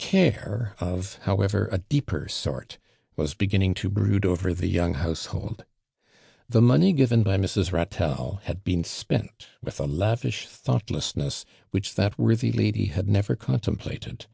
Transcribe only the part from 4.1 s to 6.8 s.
over the yoimghouseh' 11 I. Tin